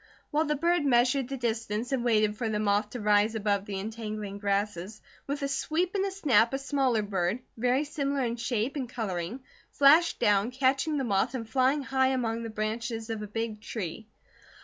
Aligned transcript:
While 0.31 0.45
the 0.45 0.55
bird 0.55 0.83
measured 0.83 1.27
the 1.27 1.37
distance 1.37 1.91
and 1.91 2.03
waited 2.03 2.35
for 2.35 2.49
the 2.49 2.59
moth 2.59 2.89
to 2.89 2.99
rise 2.99 3.35
above 3.35 3.65
the 3.65 3.79
entangling 3.79 4.39
grasses, 4.39 4.99
with 5.27 5.43
a 5.43 5.47
sweep 5.47 5.93
and 5.93 6.03
a 6.03 6.09
snap 6.09 6.55
a 6.55 6.57
smaller 6.57 7.03
bird, 7.03 7.37
very 7.55 7.83
similar 7.83 8.23
in 8.23 8.35
shape 8.35 8.75
and 8.75 8.89
colouring, 8.89 9.41
flashed 9.69 10.17
down, 10.17 10.49
catching 10.49 10.97
the 10.97 11.03
moth 11.03 11.35
and 11.35 11.47
flying 11.47 11.83
high 11.83 12.07
among 12.07 12.41
the 12.41 12.49
branches 12.49 13.11
of 13.11 13.21
a 13.21 13.27
big 13.27 13.61
tree. 13.61 14.07